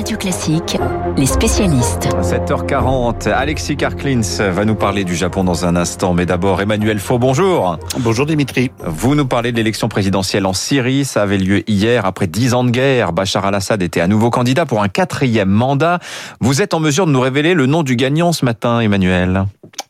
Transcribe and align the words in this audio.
Radio 0.00 0.16
Classique, 0.16 0.78
les 1.18 1.26
spécialistes. 1.26 2.08
7h40, 2.22 3.28
Alexis 3.28 3.76
Karklins 3.76 4.22
va 4.50 4.64
nous 4.64 4.74
parler 4.74 5.04
du 5.04 5.14
Japon 5.14 5.44
dans 5.44 5.66
un 5.66 5.76
instant. 5.76 6.14
Mais 6.14 6.24
d'abord, 6.24 6.62
Emmanuel 6.62 6.98
Faux, 6.98 7.18
bonjour. 7.18 7.76
Bonjour 7.98 8.24
Dimitri. 8.24 8.70
Vous 8.82 9.14
nous 9.14 9.26
parlez 9.26 9.52
de 9.52 9.58
l'élection 9.58 9.90
présidentielle 9.90 10.46
en 10.46 10.54
Syrie. 10.54 11.04
Ça 11.04 11.20
avait 11.20 11.36
lieu 11.36 11.68
hier 11.68 12.06
après 12.06 12.28
dix 12.28 12.54
ans 12.54 12.64
de 12.64 12.70
guerre. 12.70 13.12
Bachar 13.12 13.44
al-Assad 13.44 13.82
était 13.82 14.00
à 14.00 14.06
nouveau 14.06 14.30
candidat 14.30 14.64
pour 14.64 14.82
un 14.82 14.88
quatrième 14.88 15.50
mandat. 15.50 15.98
Vous 16.40 16.62
êtes 16.62 16.72
en 16.72 16.80
mesure 16.80 17.04
de 17.04 17.12
nous 17.12 17.20
révéler 17.20 17.52
le 17.52 17.66
nom 17.66 17.82
du 17.82 17.94
gagnant 17.94 18.32
ce 18.32 18.46
matin, 18.46 18.80
Emmanuel? 18.80 19.44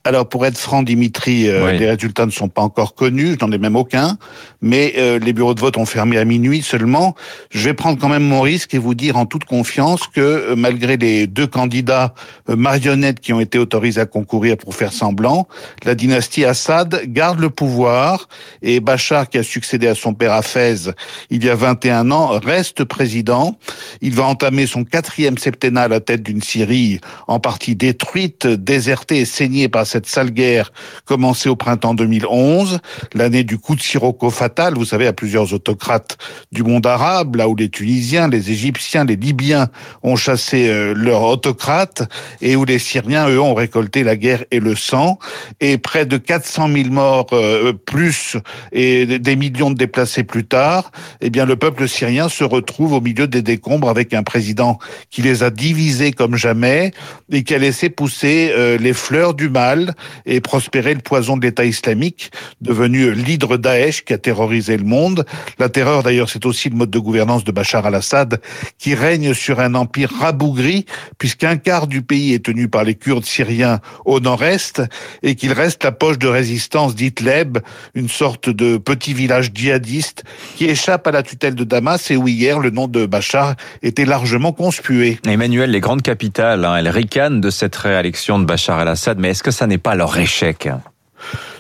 Alors 0.05 0.29
pour 0.29 0.47
être 0.47 0.57
franc, 0.57 0.83
Dimitri, 0.83 1.49
euh, 1.49 1.73
les 1.73 1.87
résultats 1.91 2.25
ne 2.25 2.31
sont 2.31 2.49
pas 2.49 2.63
encore 2.63 2.95
connus, 2.95 3.37
je 3.39 3.45
n'en 3.45 3.53
ai 3.53 3.59
même 3.59 3.77
aucun, 3.77 4.17
mais 4.63 4.95
euh, 4.97 5.19
les 5.19 5.35
bureaux 5.35 5.53
de 5.53 5.61
vote 5.61 5.77
ont 5.77 5.85
fermé 5.85 6.17
à 6.17 6.25
minuit 6.25 6.63
seulement. 6.63 7.15
Je 7.51 7.65
vais 7.67 7.75
prendre 7.75 7.99
quand 7.99 8.09
même 8.09 8.23
mon 8.23 8.41
risque 8.41 8.73
et 8.73 8.79
vous 8.79 8.95
dire 8.95 9.19
en 9.19 9.27
toute 9.27 9.45
confiance 9.45 10.07
que 10.07 10.21
euh, 10.21 10.55
malgré 10.57 10.97
les 10.97 11.27
deux 11.27 11.47
candidats 11.47 12.15
marionnettes 12.49 13.21
qui 13.21 13.35
ont 13.35 13.41
été 13.41 13.59
autorisés 13.59 14.01
à 14.01 14.07
concourir 14.07 14.57
pour 14.57 14.75
faire 14.75 14.93
semblant, 14.93 15.47
la 15.85 15.95
dynastie 15.95 16.47
Assad 16.47 17.03
garde 17.07 17.39
le 17.39 17.51
pouvoir 17.51 18.29
et 18.63 18.81
Bachar, 18.81 19.29
qui 19.29 19.37
a 19.37 19.43
succédé 19.43 19.87
à 19.87 19.95
son 19.95 20.15
père 20.15 20.33
Hafez 20.33 20.93
il 21.29 21.45
y 21.45 21.51
a 21.51 21.55
21 21.55 22.11
ans, 22.11 22.39
reste 22.43 22.85
président. 22.85 23.59
Il 24.01 24.15
va 24.15 24.25
entamer 24.25 24.67
son 24.67 24.85
quatrième 24.85 25.37
septennat 25.37 25.83
à 25.83 25.89
la 25.89 26.01
tête 26.01 26.23
d'une 26.23 26.43
Syrie 26.43 27.01
en 27.29 27.39
partie 27.39 27.77
détruite, 27.77 28.47
désertée 28.47 29.19
et 29.19 29.25
saignée 29.25 29.69
par 29.69 29.87
cette 29.91 30.00
sale 30.07 30.31
guerre 30.31 30.73
commencée 31.05 31.49
au 31.49 31.57
printemps 31.57 31.95
2011, 31.95 32.79
l'année 33.15 33.45
du 33.45 33.59
coup 33.59 33.75
de 33.75 33.81
sirocco 33.81 34.31
fatal, 34.31 34.75
vous 34.75 34.85
savez, 34.85 35.07
à 35.07 35.13
plusieurs 35.13 35.53
autocrates 35.53 36.19
du 36.53 36.63
monde 36.63 36.87
arabe, 36.87 37.37
là 37.37 37.49
où 37.49 37.57
les 37.57 37.69
Tunisiens, 37.69 38.29
les 38.29 38.51
Égyptiens, 38.51 39.05
les 39.05 39.17
Libyens 39.17 39.69
ont 40.03 40.17
chassé 40.17 40.69
euh, 40.69 40.95
leurs 40.95 41.23
autocrates 41.23 42.09
et 42.41 42.57
où 42.57 42.65
les 42.65 42.79
Syriens, 42.79 43.29
eux, 43.29 43.41
ont 43.41 43.55
récolté 43.55 44.05
la 44.05 44.17
guerre 44.17 44.45
et 44.51 44.61
le 44.61 44.75
sang. 44.75 45.19
Et 45.61 45.79
près 45.79 46.07
de 46.07 46.17
400 46.17 46.69
000 46.69 46.89
morts 46.91 47.29
euh, 47.33 47.73
plus 47.73 48.37
et 48.73 49.07
des 49.07 49.37
millions 49.37 49.71
de 49.71 49.77
déplacés 49.77 50.25
plus 50.25 50.45
tard, 50.45 50.91
eh 51.21 51.31
bien, 51.31 51.47
le 51.47 51.57
peuple 51.57 51.89
syrien 51.89 52.29
se 52.29 52.45
retrouve 52.45 52.93
au 52.93 53.01
milieu 53.01 53.27
des 53.27 53.43
décombres 53.43 53.89
avec 53.89 54.15
un 54.15 54.23
président 54.23 54.79
qui 55.11 55.23
les 55.23 55.43
a 55.43 55.51
divisés 55.51 56.13
comme 56.13 56.37
jamais 56.37 56.93
et 57.31 57.43
qui 57.43 57.55
a 57.55 57.59
laissé 57.59 57.91
pousser 57.91 58.53
euh, 58.55 58.79
les 58.79 58.93
fleurs 58.93 59.35
du 59.35 59.49
mal 59.49 59.80
et 60.27 60.41
prospérer 60.41 60.95
le 60.95 61.01
poison 61.01 61.37
de 61.37 61.43
l'État 61.43 61.65
islamique, 61.65 62.31
devenu 62.61 63.13
l'hydre 63.13 63.57
Daesh 63.57 64.05
qui 64.05 64.13
a 64.13 64.19
terrorisé 64.19 64.77
le 64.77 64.85
monde. 64.85 65.25
La 65.59 65.69
terreur, 65.69 66.03
d'ailleurs, 66.03 66.31
c'est 66.31 66.47
aussi 66.47 66.69
le 66.69 66.77
mode 66.77 66.91
de 66.91 66.99
gouvernance 66.99 67.45
de 67.45 67.53
Bachar 67.53 67.87
al-Assad, 67.87 68.41
qui 68.79 68.95
règne 68.95 69.35
sur 69.35 69.61
un 69.61 69.75
empire 69.75 70.11
rabougri, 70.19 70.87
puisqu'un 71.19 71.57
quart 71.57 71.87
du 71.87 72.03
pays 72.03 72.35
est 72.35 72.45
tenu 72.45 72.69
par 72.69 72.85
les 72.85 72.95
Kurdes 72.95 73.25
syriens 73.25 73.81
au 74.05 74.21
nord-est, 74.21 74.83
et 75.23 75.35
qu'il 75.35 75.53
reste 75.53 75.85
la 75.85 75.93
poche 75.93 76.19
de 76.19 76.29
résistance 76.29 76.95
d'Itleb, 76.95 77.59
une 77.95 78.09
sorte 78.09 78.49
de 78.49 78.79
petit 78.79 79.15
village 79.15 79.51
djihadiste 79.55 80.25
qui 80.57 80.67
échappe 80.67 81.07
à 81.07 81.11
la 81.11 81.23
tutelle 81.23 81.55
de 81.55 81.65
Damas 81.65 82.11
et 82.11 82.17
où 82.17 82.29
hier 82.29 82.59
le 82.59 82.71
nom 82.71 82.89
de 82.89 83.07
Bachar 83.07 83.55
était 83.83 84.05
largement 84.05 84.53
conspué. 84.53 85.19
Emmanuel, 85.27 85.71
les 85.71 85.81
grandes 85.81 86.03
capitales, 86.03 86.65
hein, 86.65 86.77
elles 86.77 86.89
ricanent 86.89 87.41
de 87.41 87.51
cette 87.51 87.77
réélection 87.77 88.39
de 88.39 88.45
Bachar 88.45 88.79
al-Assad, 88.79 89.19
mais 89.19 89.31
est-ce 89.31 89.43
que 89.43 89.51
ça 89.51 89.67
n'est 89.71 89.79
pas 89.79 89.95
leur 89.95 90.19
échec 90.19 90.69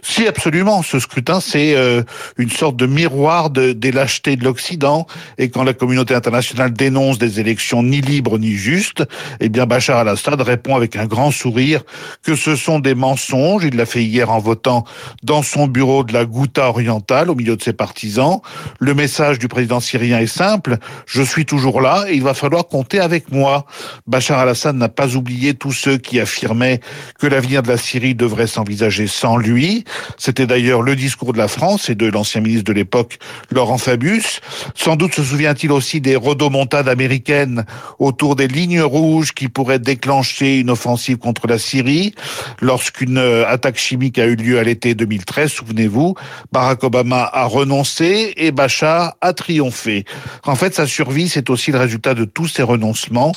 si 0.02 0.26
absolument, 0.26 0.82
ce 0.82 0.98
scrutin 0.98 1.40
c'est 1.40 1.74
euh, 1.74 2.02
une 2.36 2.50
sorte 2.50 2.76
de 2.76 2.86
miroir 2.86 3.50
de, 3.50 3.72
des 3.72 3.92
lâchetés 3.92 4.36
de 4.36 4.44
l'Occident 4.44 5.06
et 5.38 5.50
quand 5.50 5.64
la 5.64 5.74
communauté 5.74 6.14
internationale 6.14 6.72
dénonce 6.72 7.18
des 7.18 7.40
élections 7.40 7.82
ni 7.82 8.00
libres 8.00 8.38
ni 8.38 8.52
justes, 8.52 9.04
eh 9.40 9.48
bien 9.48 9.66
Bachar 9.66 9.98
al-Assad 9.98 10.40
répond 10.40 10.76
avec 10.76 10.96
un 10.96 11.06
grand 11.06 11.30
sourire 11.30 11.82
que 12.22 12.34
ce 12.34 12.56
sont 12.56 12.78
des 12.78 12.94
mensonges. 12.94 13.64
Il 13.64 13.76
l'a 13.76 13.86
fait 13.86 14.04
hier 14.04 14.30
en 14.30 14.38
votant 14.38 14.84
dans 15.22 15.42
son 15.42 15.66
bureau 15.66 16.04
de 16.04 16.12
la 16.12 16.24
Ghouta 16.24 16.68
orientale 16.68 17.30
au 17.30 17.34
milieu 17.34 17.56
de 17.56 17.62
ses 17.62 17.72
partisans. 17.72 18.40
Le 18.78 18.94
message 18.94 19.38
du 19.38 19.48
président 19.48 19.80
syrien 19.80 20.18
est 20.18 20.26
simple 20.26 20.78
je 21.06 21.22
suis 21.22 21.44
toujours 21.44 21.80
là 21.80 22.04
et 22.08 22.14
il 22.14 22.22
va 22.22 22.34
falloir 22.34 22.66
compter 22.66 23.00
avec 23.00 23.30
moi. 23.30 23.66
Bachar 24.06 24.38
al-Assad 24.38 24.76
n'a 24.76 24.88
pas 24.88 25.16
oublié 25.16 25.54
tous 25.54 25.72
ceux 25.72 25.98
qui 25.98 26.20
affirmaient 26.20 26.80
que 27.18 27.26
l'avenir 27.26 27.62
de 27.62 27.68
la 27.68 27.76
Syrie 27.76 28.14
devrait 28.14 28.46
s'envisager 28.46 29.06
sans 29.06 29.36
lui. 29.36 29.84
C'était 30.16 30.46
d'ailleurs 30.46 30.82
le 30.82 30.96
discours 30.96 31.32
de 31.32 31.38
la 31.38 31.48
France 31.48 31.88
et 31.88 31.94
de 31.94 32.06
l'ancien 32.06 32.40
ministre 32.40 32.64
de 32.64 32.72
l'époque, 32.72 33.18
Laurent 33.50 33.78
Fabius. 33.78 34.40
Sans 34.74 34.96
doute 34.96 35.14
se 35.14 35.22
souvient-il 35.22 35.72
aussi 35.72 36.00
des 36.00 36.16
rodomontades 36.16 36.88
américaines 36.88 37.64
autour 37.98 38.36
des 38.36 38.48
lignes 38.48 38.82
rouges 38.82 39.32
qui 39.32 39.48
pourraient 39.48 39.78
déclencher 39.78 40.58
une 40.58 40.70
offensive 40.70 41.18
contre 41.18 41.46
la 41.46 41.58
Syrie. 41.58 42.14
Lorsqu'une 42.60 43.18
euh, 43.18 43.48
attaque 43.48 43.78
chimique 43.78 44.18
a 44.18 44.26
eu 44.26 44.36
lieu 44.36 44.58
à 44.58 44.64
l'été 44.64 44.94
2013, 44.94 45.50
souvenez-vous, 45.50 46.14
Barack 46.52 46.84
Obama 46.84 47.28
a 47.32 47.44
renoncé 47.44 48.32
et 48.36 48.52
Bachar 48.52 49.14
a 49.20 49.32
triomphé. 49.32 50.04
En 50.44 50.54
fait, 50.54 50.74
sa 50.74 50.86
survie, 50.86 51.28
c'est 51.28 51.50
aussi 51.50 51.72
le 51.72 51.78
résultat 51.78 52.14
de 52.14 52.24
tous 52.24 52.48
ces 52.48 52.62
renoncements, 52.62 53.32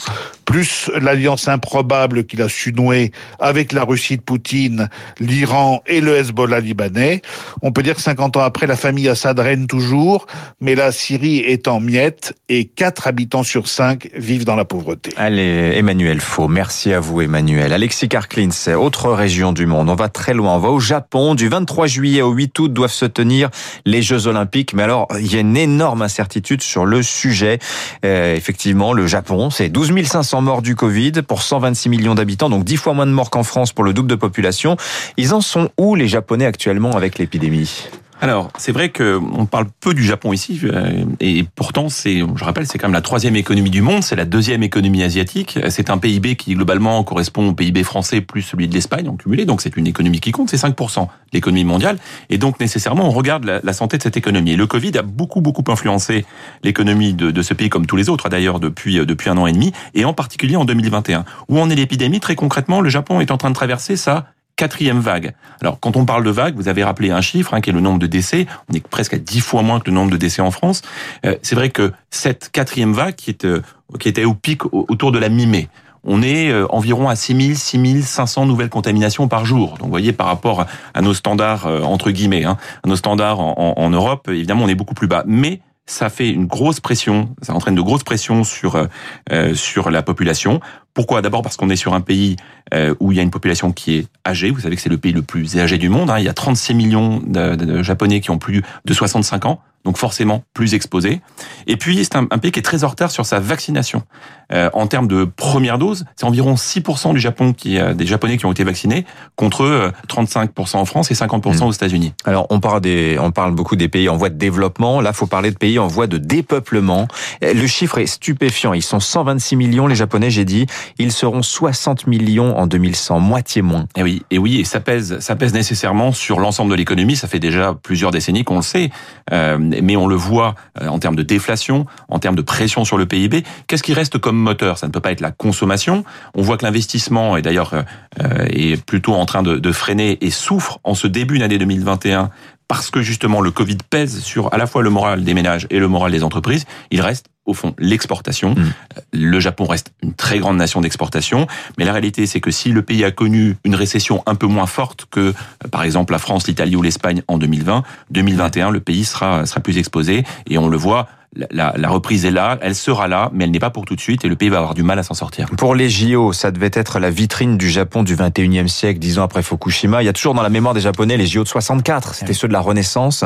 plus 0.46 0.90
l'alliance 1.00 1.48
improbable 1.48 2.26
qu'il 2.26 2.42
a 2.42 2.50
su 2.50 2.74
nouer 2.74 3.12
avec 3.40 3.72
la 3.72 3.84
Russie 3.84 4.18
de 4.18 4.22
Poutine, 4.22 4.90
l'Iran 5.20 5.82
et 5.88 6.02
le 6.02 6.16
Hezbollah 6.16 6.43
la 6.48 6.60
libanais. 6.60 7.22
On 7.62 7.72
peut 7.72 7.84
dire 7.84 7.96
que 7.96 8.02
50 8.02 8.38
ans 8.38 8.42
après, 8.42 8.68
la 8.68 8.76
famille 8.76 9.08
Assad 9.10 9.40
règne 9.40 9.68
toujours, 9.68 10.28
mais 10.62 10.76
la 10.76 10.92
Syrie 10.92 11.40
est 11.40 11.68
en 11.68 11.80
miettes 11.80 12.34
et 12.50 12.66
4 12.66 13.08
habitants 13.08 13.44
sur 13.44 13.68
5 13.68 14.10
vivent 14.16 14.46
dans 14.46 14.56
la 14.56 14.66
pauvreté. 14.66 15.12
Allez, 15.18 15.74
Emmanuel 15.76 16.22
Faux, 16.22 16.48
merci 16.48 16.94
à 16.94 17.00
vous 17.00 17.22
Emmanuel. 17.22 17.74
Alexis 17.74 18.10
Karklins, 18.10 18.50
autre 18.78 19.12
région 19.12 19.54
du 19.54 19.66
monde, 19.66 19.90
on 19.90 19.96
va 19.96 20.10
très 20.10 20.34
loin, 20.34 20.56
on 20.56 20.60
va 20.60 20.70
au 20.70 20.80
Japon. 20.80 21.36
Du 21.36 21.48
23 21.48 21.88
juillet 21.88 22.22
au 22.22 22.32
8 22.32 22.60
août 22.60 22.74
doivent 22.74 22.92
se 22.92 23.06
tenir 23.06 23.50
les 23.86 24.02
Jeux 24.02 24.28
Olympiques, 24.28 24.74
mais 24.74 24.84
alors 24.84 25.08
il 25.20 25.32
y 25.32 25.38
a 25.38 25.40
une 25.40 25.58
énorme 25.58 26.02
incertitude 26.02 26.62
sur 26.62 26.86
le 26.86 27.04
sujet. 27.04 27.60
Euh, 28.06 28.36
effectivement, 28.36 28.94
le 28.94 29.08
Japon, 29.08 29.50
c'est 29.50 29.70
12 29.70 29.94
500 30.04 30.42
morts 30.42 30.62
du 30.62 30.76
Covid 30.76 31.12
pour 31.28 31.42
126 31.42 31.90
millions 31.90 32.16
d'habitants, 32.16 32.50
donc 32.50 32.64
10 32.64 32.78
fois 32.78 32.94
moins 32.94 33.06
de 33.06 33.12
morts 33.12 33.30
qu'en 33.30 33.44
France 33.44 33.72
pour 33.72 33.84
le 33.84 33.94
double 33.94 34.10
de 34.10 34.16
population. 34.16 34.78
Ils 35.18 35.34
en 35.34 35.42
sont 35.42 35.70
où 35.78 35.96
les 35.96 36.08
Japonais? 36.08 36.33
Actuellement 36.42 36.92
avec 36.92 37.18
l'épidémie 37.18 37.90
alors, 38.24 38.52
c'est 38.58 38.72
vrai 38.72 38.88
que 38.88 39.20
on 39.38 39.46
parle 39.46 39.66
peu 39.82 39.94
du 39.94 40.06
Japon 40.06 40.32
ici, 40.32 40.58
euh, 40.64 41.04
et 41.20 41.44
pourtant, 41.56 41.90
c'est, 41.90 42.20
je 42.20 42.44
rappelle, 42.46 42.66
c'est 42.66 42.78
quand 42.78 42.88
même 42.88 42.94
la 42.94 43.02
troisième 43.02 43.36
économie 43.36 43.70
du 43.70 43.82
monde, 43.82 44.02
c'est 44.02 44.16
la 44.16 44.24
deuxième 44.24 44.64
économie 44.64 45.04
asiatique. 45.04 45.60
C'est 45.68 45.90
un 45.90 45.98
PIB 45.98 46.38
qui 46.38 46.56
globalement 46.56 47.04
correspond 47.04 47.50
au 47.50 47.54
PIB 47.54 47.84
français 47.84 48.22
plus 48.22 48.42
celui 48.42 48.70
de 48.70 48.74
l'Espagne 48.74 49.10
en 49.10 49.18
cumulé, 49.18 49.44
donc 49.44 49.60
c'est 49.60 49.76
une 49.76 49.88
économie 49.88 50.22
qui 50.22 50.32
compte, 50.32 50.50
c'est 50.50 50.56
5% 50.56 51.02
de 51.02 51.08
l'économie 51.34 51.66
mondiale, 51.66 51.98
et 52.30 52.38
donc 52.38 52.62
nécessairement 52.62 53.10
on 53.10 53.12
regarde 53.12 53.44
la, 53.44 53.74
santé 53.74 53.98
de 53.98 54.04
cette 54.04 54.16
économie. 54.16 54.54
Et 54.54 54.56
le 54.56 54.68
Covid 54.68 54.98
a 54.98 55.02
beaucoup 55.02 55.42
beaucoup 55.42 55.70
influencé 55.70 56.26
l'économie 56.64 57.14
de, 57.14 57.30
de, 57.30 57.42
ce 57.42 57.54
pays, 57.54 57.68
comme 57.68 57.88
tous 57.88 57.98
les 57.98 58.08
autres 58.08 58.30
d'ailleurs 58.30 58.62
depuis 58.62 59.00
euh, 59.00 59.06
depuis 59.06 59.30
un 59.32 59.38
an 59.38 59.48
et 59.48 59.52
demi, 59.52 59.74
et 59.96 60.06
en 60.06 60.14
particulier 60.14 60.56
en 60.56 60.64
2021, 60.64 61.26
où 61.50 61.60
en 61.60 61.70
est 61.70 61.76
l'épidémie? 61.76 62.22
Très 62.22 62.36
concrètement, 62.36 62.80
le 62.80 62.88
Japon 62.90 63.20
est 63.20 63.32
en 63.32 63.38
train 63.38 63.50
de 63.50 63.56
traverser 63.56 63.98
sa 63.98 64.28
quatrième 64.64 65.02
vague. 65.02 65.34
Alors, 65.60 65.78
quand 65.82 65.98
on 65.98 66.06
parle 66.06 66.24
de 66.24 66.30
vague, 66.30 66.56
vous 66.56 66.70
avez 66.70 66.86
rappelé 66.86 67.12
un 67.12 67.20
chiffre, 67.20 67.54
hein, 67.54 67.60
qui 67.60 67.70
est 67.70 67.74
le 67.74 67.82
nombre 67.82 68.00
de 68.00 68.08
décès. 68.08 68.48
On 68.72 68.74
est 68.74 68.88
presque 68.88 69.14
à 69.14 69.18
dix 69.18 69.42
fois 69.42 69.62
moins 69.62 69.82
que 69.82 69.90
le 69.90 69.94
nombre 69.94 70.10
de 70.10 70.16
décès 70.16 70.42
en 70.42 70.52
France. 70.52 70.84
Euh, 71.26 71.36
c'est 71.42 71.56
vrai 71.56 71.70
que 71.70 71.92
cette 72.12 72.50
quatrième 72.50 72.94
vague, 72.94 73.16
qui, 73.16 73.36
euh, 73.44 73.60
était 74.06 74.24
au 74.24 74.34
pic 74.34 74.62
autour 74.72 75.12
de 75.12 75.20
la 75.20 75.28
mi-mai, 75.28 75.68
on 76.06 76.22
est 76.22 76.50
euh, 76.50 76.66
environ 76.70 77.10
à 77.10 77.18
6000, 77.18 77.58
6500 77.58 78.46
nouvelles 78.46 78.70
contaminations 78.70 79.28
par 79.28 79.44
jour. 79.44 79.72
Donc, 79.72 79.88
vous 79.88 79.90
voyez, 79.90 80.14
par 80.14 80.28
rapport 80.28 80.66
à 80.94 81.02
nos 81.02 81.14
standards, 81.14 81.66
entre 81.84 82.12
guillemets, 82.12 82.46
hein, 82.46 82.56
à 82.86 82.88
nos 82.88 82.96
standards 82.96 83.42
en, 83.42 83.74
en, 83.76 83.90
Europe, 83.90 84.30
évidemment, 84.30 84.64
on 84.64 84.70
est 84.70 84.76
beaucoup 84.76 84.96
plus 84.96 85.08
bas. 85.08 85.26
Mais 85.28 85.60
ça 85.86 86.10
fait 86.10 86.30
une 86.30 86.46
grosse 86.46 86.80
pression, 86.80 87.36
ça 87.42 87.54
entraîne 87.54 87.76
de 87.76 87.82
grosses 87.82 88.04
pressions 88.04 88.44
sur 88.44 88.88
euh, 89.32 89.54
sur 89.54 89.92
la 89.92 90.02
population. 90.02 90.62
Pourquoi? 90.94 91.22
D'abord 91.22 91.42
parce 91.42 91.58
qu'on 91.58 91.70
est 91.70 91.76
sur 91.76 91.94
un 91.94 92.02
pays 92.02 92.38
euh, 92.74 92.96
où 93.00 93.12
il 93.12 93.16
y 93.16 93.20
a 93.20 93.24
une 93.24 93.32
population 93.32 93.72
qui 93.72 93.96
est 93.96 94.08
âgée. 94.26 94.52
Vous 94.52 94.62
savez 94.62 94.76
que 94.76 94.82
c'est 94.82 94.90
le 94.90 94.98
pays 94.98 95.12
le 95.12 95.24
plus 95.24 95.58
âgé 95.58 95.78
du 95.78 95.90
monde. 95.90 96.10
Hein. 96.10 96.20
Il 96.20 96.26
y 96.26 96.30
a 96.30 96.34
36 96.34 96.74
millions 96.76 97.22
de, 97.26 97.82
Japonais 97.84 98.22
qui 98.22 98.30
ont 98.32 98.38
plus 98.38 98.64
de 98.86 98.94
65 98.94 99.46
ans 99.46 99.62
donc 99.86 99.98
forcément 99.98 100.44
plus 100.54 100.74
exposé. 100.74 101.22
Et 101.68 101.78
puis 101.78 102.04
c'est 102.04 102.16
un, 102.16 102.26
pays 102.26 102.52
qui 102.52 102.60
est 102.60 102.64
très 102.64 102.84
en 102.84 102.88
retard 102.88 103.12
sur 103.12 103.26
sa 103.26 103.40
vaccination. 103.40 104.04
Euh, 104.52 104.70
en 104.74 104.88
termes 104.88 105.08
de 105.08 105.26
première 105.26 105.78
dose, 105.78 106.06
c'est 106.16 106.26
environ 106.26 106.56
6% 106.56 107.14
du 107.14 107.20
Japon 107.20 107.54
qui 107.54 107.80
a 107.80 107.94
des 107.94 108.06
Japonais 108.06 108.38
qui 108.38 108.46
ont 108.46 108.52
été 108.52 108.64
vaccinés 108.64 109.06
contre 109.36 109.92
35% 110.08 110.78
euh, 110.78 110.80
en 110.80 110.86
France 110.86 111.12
et 111.12 111.14
50% 111.14 111.60
hmm. 111.60 111.64
aux 111.64 111.72
États-Unis. 111.72 112.14
Alors 112.26 112.48
on 112.50 112.60
parle 112.60 112.82
des, 112.82 113.18
on 113.20 113.32
parle 113.32 113.54
beaucoup 113.54 113.76
des 113.76 113.90
pays 113.90 114.10
en 114.10 114.18
voie 114.18 114.30
de 114.30 114.38
développement. 114.38 115.02
Là, 115.02 115.14
faut 115.14 115.28
parler 115.28 115.52
de 115.52 115.58
pays 115.58 115.80
en 115.80 115.88
voie 115.88 116.08
de 116.08 116.18
dépeuplement. 116.18 117.08
Le 117.42 117.68
chiffre 117.68 117.98
est 117.98 118.08
stupéfiant. 118.08 118.74
Ils 118.74 118.84
sont 118.84 119.00
126 119.00 119.56
millions 119.56 119.88
les 119.88 119.96
Japonais, 119.96 120.30
j'ai 120.30 120.46
dit. 120.46 120.66
Ils 120.98 121.12
seront 121.12 121.42
60 121.42 122.08
millions 122.08 122.58
en 122.58 122.68
2100, 122.68 123.20
moitié 123.20 123.62
moins. 123.62 123.86
Et 123.96 124.04
oui, 124.04 124.24
et 124.32 124.38
oui, 124.38 124.60
et 124.60 124.64
ça 124.64 124.80
pèse, 124.80 125.20
ça 125.20 125.36
pèse 125.36 125.54
nécessairement 125.54 126.12
sur 126.12 126.40
l'ensemble 126.40 126.72
de 126.72 126.76
l'économie. 126.76 127.16
Ça 127.16 127.28
fait 127.28 127.40
déjà 127.40 127.74
plusieurs 127.82 128.12
décennies 128.12 128.44
qu'on 128.44 128.58
le 128.58 128.62
sait. 128.62 128.90
Euh, 129.32 129.58
mais 129.82 129.96
on 129.96 130.08
le 130.08 130.16
voit 130.16 130.56
en 130.82 131.00
termes 131.00 131.16
de 131.16 131.24
déflation, 131.24 131.86
en 132.10 132.20
termes 132.20 132.36
de 132.36 132.42
pression 132.42 132.86
sur 132.86 132.98
le 132.98 133.06
PIB. 133.06 133.44
Qu'est-ce 133.68 133.84
qui 133.84 133.94
reste 133.94 134.18
comme 134.18 134.38
moteur? 134.38 134.78
Ça 134.78 134.88
ne 134.88 134.92
peut 134.92 135.00
pas 135.00 135.12
être 135.12 135.22
la 135.22 135.32
consommation. 135.32 136.04
On 136.36 136.42
voit 136.42 136.58
que 136.58 136.66
l'investissement 136.66 137.38
est 137.38 137.42
d'ailleurs 137.42 137.74
est 138.20 138.84
plutôt 138.86 139.14
en 139.14 139.26
train 139.26 139.44
de, 139.44 139.58
de 139.58 139.72
freiner 139.72 140.18
et 140.22 140.30
souffre 140.30 140.80
en 140.84 140.96
ce 140.96 141.08
début 141.08 141.40
d'année 141.40 141.58
2021 141.58 142.30
parce 142.74 142.90
que 142.90 143.04
justement 143.04 143.40
le 143.40 143.52
Covid 143.52 143.78
pèse 143.88 144.20
sur 144.22 144.52
à 144.52 144.58
la 144.58 144.66
fois 144.66 144.82
le 144.82 144.90
moral 144.90 145.24
des 145.24 145.36
ménages 145.36 145.68
et 145.70 145.78
le 145.78 145.88
moral 145.88 146.12
des 146.12 146.24
entreprises, 146.24 146.66
il 146.90 147.02
reste 147.02 147.28
au 147.46 147.54
fond 147.54 147.76
l'exportation. 147.78 148.56
Mmh. 148.56 148.74
Le 149.14 149.40
Japon 149.40 149.66
reste 149.66 149.94
une 150.02 150.16
très 150.16 150.40
grande 150.40 150.58
nation 150.58 150.82
d'exportation, 150.82 151.46
mais 151.78 151.86
la 151.86 151.92
réalité 151.92 152.26
c'est 152.26 152.42
que 152.42 152.50
si 152.50 152.72
le 152.72 152.82
pays 152.82 153.06
a 153.06 153.12
connu 153.12 153.58
une 153.64 153.76
récession 153.76 154.24
un 154.26 154.34
peu 154.34 154.48
moins 154.48 154.66
forte 154.66 155.06
que 155.12 155.36
par 155.70 155.84
exemple 155.84 156.14
la 156.14 156.18
France, 156.18 156.48
l'Italie 156.48 156.76
ou 156.76 156.82
l'Espagne 156.82 157.22
en 157.28 157.38
2020, 157.38 157.84
2021 158.10 158.72
le 158.72 158.80
pays 158.80 159.06
sera 159.06 159.46
sera 159.46 159.60
plus 159.60 159.78
exposé 159.78 160.24
et 160.50 160.58
on 160.58 160.68
le 160.68 160.78
voit 160.78 161.08
la, 161.52 161.74
la, 161.76 161.90
reprise 161.90 162.26
est 162.26 162.32
là, 162.32 162.58
elle 162.62 162.76
sera 162.76 163.08
là, 163.08 163.32
mais 163.34 163.46
elle 163.46 163.52
n'est 163.52 163.60
pas 163.60 163.70
pour 163.70 163.86
tout 163.86 163.96
de 163.96 164.02
suite 164.02 164.24
et 164.26 164.30
le 164.30 164.36
pays 164.36 164.50
va 164.50 164.58
avoir 164.58 164.74
du 164.74 164.84
mal 164.84 165.00
à 165.00 165.04
s'en 165.04 165.14
sortir. 165.14 165.48
Pour 165.58 165.76
les 165.76 165.90
JO, 165.90 166.34
ça 166.34 166.52
devait 166.52 166.70
être 166.74 167.00
la 167.00 167.10
vitrine 167.10 167.58
du 167.58 167.70
Japon 167.70 168.04
du 168.04 168.16
21e 168.16 168.68
siècle, 168.68 169.00
dix 169.00 169.20
ans 169.20 169.24
après 169.24 169.42
Fukushima. 169.42 170.04
Il 170.04 170.06
y 170.06 170.10
a 170.10 170.14
toujours 170.14 170.34
dans 170.34 170.44
la 170.44 170.50
mémoire 170.50 170.74
des 170.74 170.82
Japonais 170.82 171.18
les 171.18 171.26
JO 171.26 171.44
de 171.44 171.48
64, 171.48 172.14
c'était 172.14 172.34
ceux 172.34 172.48
de 172.48 172.54
la 172.54 172.60
Renaissance. 172.60 173.26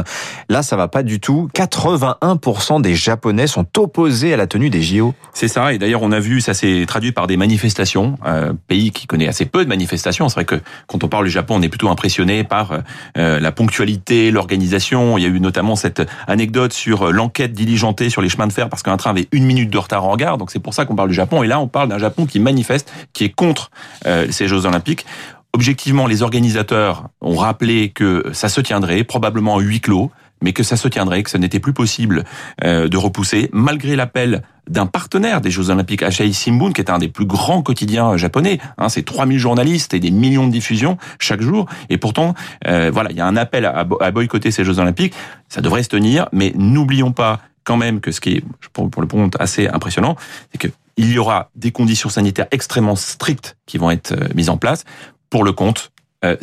Là, 0.49 0.63
ça 0.63 0.75
va 0.75 0.87
pas 0.87 1.03
du 1.03 1.19
tout. 1.19 1.49
81% 1.53 2.81
des 2.81 2.95
Japonais 2.95 3.47
sont 3.47 3.65
opposés 3.77 4.33
à 4.33 4.37
la 4.37 4.47
tenue 4.47 4.69
des 4.69 4.81
JO. 4.81 5.13
C'est 5.33 5.47
ça, 5.47 5.73
et 5.73 5.77
d'ailleurs 5.77 6.01
on 6.01 6.11
a 6.11 6.19
vu, 6.19 6.41
ça 6.41 6.53
s'est 6.53 6.85
traduit 6.87 7.11
par 7.11 7.27
des 7.27 7.37
manifestations, 7.37 8.17
un 8.23 8.55
pays 8.55 8.91
qui 8.91 9.07
connaît 9.07 9.27
assez 9.27 9.45
peu 9.45 9.63
de 9.63 9.69
manifestations. 9.69 10.29
C'est 10.29 10.35
vrai 10.35 10.45
que 10.45 10.61
quand 10.87 11.03
on 11.03 11.07
parle 11.07 11.25
du 11.25 11.31
Japon, 11.31 11.55
on 11.57 11.61
est 11.61 11.69
plutôt 11.69 11.89
impressionné 11.89 12.43
par 12.43 12.79
euh, 13.17 13.39
la 13.39 13.51
ponctualité, 13.51 14.31
l'organisation. 14.31 15.17
Il 15.17 15.23
y 15.23 15.25
a 15.25 15.29
eu 15.29 15.39
notamment 15.39 15.75
cette 15.75 16.01
anecdote 16.27 16.73
sur 16.73 17.11
l'enquête 17.11 17.51
diligente 17.51 17.96
sur 18.09 18.21
les 18.21 18.29
chemins 18.29 18.47
de 18.47 18.53
fer 18.53 18.69
parce 18.69 18.83
qu'un 18.83 18.97
train 18.97 19.11
avait 19.11 19.27
une 19.31 19.45
minute 19.45 19.69
de 19.69 19.77
retard 19.77 20.05
en 20.05 20.15
gare. 20.15 20.37
Donc 20.37 20.51
c'est 20.51 20.59
pour 20.59 20.73
ça 20.73 20.85
qu'on 20.85 20.95
parle 20.95 21.09
du 21.09 21.15
Japon. 21.15 21.43
Et 21.43 21.47
là, 21.47 21.59
on 21.59 21.67
parle 21.67 21.89
d'un 21.89 21.97
Japon 21.97 22.25
qui 22.25 22.39
manifeste, 22.39 22.91
qui 23.13 23.23
est 23.23 23.29
contre 23.29 23.71
euh, 24.05 24.27
ces 24.29 24.47
Jeux 24.47 24.65
Olympiques. 24.65 25.05
Objectivement, 25.53 26.07
les 26.07 26.21
organisateurs 26.21 27.09
ont 27.21 27.35
rappelé 27.35 27.89
que 27.89 28.29
ça 28.33 28.49
se 28.49 28.61
tiendrait 28.61 29.03
probablement 29.03 29.57
à 29.57 29.61
huis 29.61 29.81
clos, 29.81 30.11
mais 30.41 30.53
que 30.53 30.63
ça 30.63 30.77
se 30.77 30.87
tiendrait, 30.87 31.23
que 31.23 31.29
ce 31.29 31.37
n'était 31.37 31.59
plus 31.59 31.73
possible 31.73 32.23
euh, 32.63 32.87
de 32.87 32.97
repousser, 32.97 33.49
malgré 33.53 33.95
l'appel 33.95 34.43
d'un 34.69 34.85
partenaire 34.85 35.41
des 35.41 35.49
Jeux 35.49 35.69
Olympiques, 35.69 36.03
Asahi 36.03 36.33
Shimbun, 36.33 36.73
qui 36.73 36.81
est 36.81 36.91
un 36.91 36.99
des 36.99 37.07
plus 37.07 37.25
grands 37.25 37.61
quotidiens 37.61 38.17
japonais. 38.17 38.59
Hein, 38.77 38.89
c'est 38.89 39.03
3000 39.03 39.39
journalistes 39.39 39.93
et 39.93 39.99
des 39.99 40.11
millions 40.11 40.45
de 40.45 40.51
diffusions 40.51 40.97
chaque 41.19 41.41
jour. 41.41 41.65
Et 41.89 41.97
pourtant, 41.97 42.35
euh, 42.67 42.91
voilà, 42.93 43.09
il 43.11 43.17
y 43.17 43.21
a 43.21 43.25
un 43.25 43.37
appel 43.37 43.65
à 43.65 44.11
boycotter 44.11 44.51
ces 44.51 44.63
Jeux 44.63 44.79
Olympiques. 44.79 45.13
Ça 45.49 45.61
devrait 45.61 45.83
se 45.83 45.89
tenir, 45.89 46.27
mais 46.33 46.53
n'oublions 46.55 47.11
pas 47.11 47.39
quand 47.67 47.77
même 47.77 47.99
que 47.99 48.13
ce 48.13 48.21
qui 48.21 48.35
est, 48.35 48.43
pour, 48.71 49.01
le 49.01 49.07
point 49.07 49.29
assez 49.39 49.67
impressionnant, 49.67 50.15
c'est 50.51 50.57
qu'il 50.57 51.11
y 51.11 51.17
aura 51.17 51.49
des 51.55 51.71
conditions 51.71 52.07
sanitaires 52.07 52.47
extrêmement 52.51 52.95
strictes 52.95 53.57
qui 53.65 53.77
vont 53.77 53.91
être 53.91 54.13
euh, 54.13 54.29
mises 54.35 54.49
en 54.49 54.55
place. 54.55 54.85
Pour 55.29 55.43
le 55.43 55.51
compte, 55.51 55.91
euh, 56.23 56.37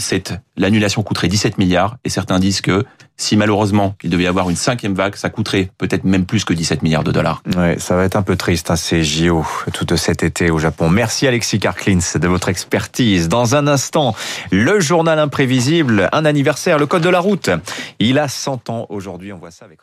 l'annulation 0.58 1.02
coûterait 1.02 1.28
17 1.28 1.56
milliards 1.56 1.96
et 2.04 2.10
certains 2.10 2.38
disent 2.38 2.60
que 2.60 2.84
si 3.16 3.38
malheureusement 3.38 3.96
il 4.02 4.10
devait 4.10 4.24
y 4.24 4.26
avoir 4.26 4.50
une 4.50 4.56
cinquième 4.56 4.94
vague, 4.94 5.16
ça 5.16 5.30
coûterait 5.30 5.70
peut-être 5.78 6.04
même 6.04 6.26
plus 6.26 6.44
que 6.44 6.52
17 6.52 6.82
milliards 6.82 7.04
de 7.04 7.10
dollars. 7.10 7.42
Ouais, 7.56 7.78
ça 7.78 7.96
va 7.96 8.04
être 8.04 8.16
un 8.16 8.22
peu 8.22 8.36
triste 8.36 8.70
hein, 8.70 8.76
ces 8.76 9.02
JO 9.02 9.46
tout 9.72 9.96
cet 9.96 10.22
été 10.22 10.50
au 10.50 10.58
Japon. 10.58 10.90
Merci 10.90 11.26
Alexis 11.26 11.58
Karklins 11.58 12.00
de 12.16 12.28
votre 12.28 12.50
expertise. 12.50 13.28
Dans 13.28 13.54
un 13.56 13.66
instant, 13.66 14.14
le 14.52 14.78
journal 14.78 15.18
imprévisible, 15.18 16.10
un 16.12 16.26
anniversaire, 16.26 16.78
le 16.78 16.86
code 16.86 17.02
de 17.02 17.08
la 17.08 17.20
route. 17.20 17.48
Il 17.98 18.18
a 18.18 18.28
100 18.28 18.68
ans 18.68 18.86
aujourd'hui, 18.90 19.32
on 19.32 19.38
voit 19.38 19.50
ça 19.50 19.64
avec 19.64 19.78